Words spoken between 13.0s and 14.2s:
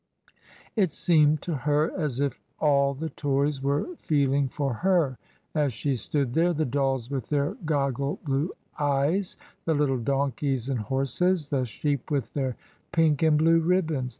and blue ribbons.